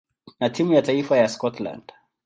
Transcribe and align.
na 0.39 0.49
timu 0.49 0.73
ya 0.73 0.81
taifa 0.81 1.17
ya 1.17 1.29
Scotland. 1.29 1.83